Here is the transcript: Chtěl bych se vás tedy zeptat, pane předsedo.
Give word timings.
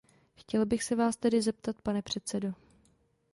Chtěl 0.35 0.65
bych 0.65 0.83
se 0.83 0.95
vás 0.95 1.17
tedy 1.17 1.41
zeptat, 1.41 1.81
pane 1.81 2.01
předsedo. 2.01 2.53